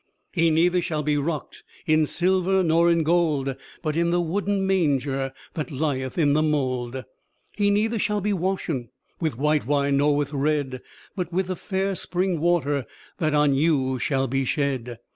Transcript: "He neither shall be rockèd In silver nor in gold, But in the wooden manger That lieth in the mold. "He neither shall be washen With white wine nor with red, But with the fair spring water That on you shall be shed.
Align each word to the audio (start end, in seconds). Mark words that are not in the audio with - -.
"He 0.31 0.49
neither 0.49 0.81
shall 0.81 1.03
be 1.03 1.13
rockèd 1.13 1.57
In 1.85 2.07
silver 2.07 2.63
nor 2.63 2.89
in 2.89 3.03
gold, 3.03 3.55
But 3.83 3.95
in 3.95 4.09
the 4.09 4.19
wooden 4.19 4.65
manger 4.65 5.31
That 5.53 5.69
lieth 5.69 6.17
in 6.17 6.33
the 6.33 6.41
mold. 6.41 7.03
"He 7.55 7.69
neither 7.69 7.99
shall 7.99 8.19
be 8.19 8.33
washen 8.33 8.89
With 9.19 9.37
white 9.37 9.67
wine 9.67 9.97
nor 9.97 10.17
with 10.17 10.33
red, 10.33 10.81
But 11.15 11.31
with 11.31 11.45
the 11.45 11.55
fair 11.55 11.93
spring 11.93 12.39
water 12.39 12.87
That 13.19 13.35
on 13.35 13.53
you 13.53 13.99
shall 13.99 14.25
be 14.27 14.43
shed. 14.43 14.97